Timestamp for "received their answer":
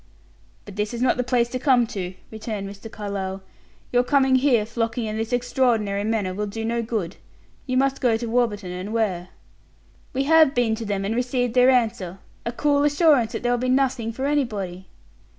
11.13-12.17